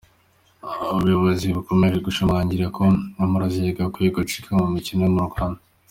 Ubuyobozi 0.93 1.45
bwakomeje 1.51 1.97
gushimangira 2.05 2.65
ko 2.75 2.83
amarozi 3.23 3.59
yagakwiye 3.67 4.09
gucika 4.17 4.49
mu 4.59 4.67
mikino 4.75 5.01
yo 5.05 5.13
mu 5.17 5.23
Rwanda. 5.29 5.61